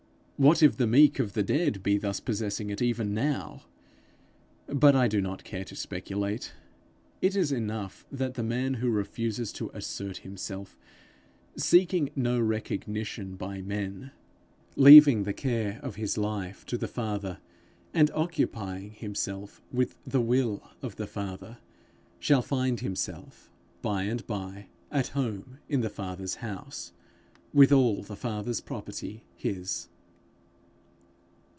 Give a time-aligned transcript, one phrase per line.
[0.43, 3.61] What if the meek of the dead be thus possessing it even now!
[4.65, 6.53] But I do not care to speculate.
[7.21, 10.75] It is enough that the man who refuses to assert himself,
[11.55, 14.13] seeking no recognition by men,
[14.75, 17.37] leaving the care of his life to the Father,
[17.93, 21.59] and occupying himself with the will of the Father,
[22.17, 23.51] shall find himself,
[23.83, 26.93] by and by, at home in the Father's house,
[27.53, 29.87] with all the Father's property his.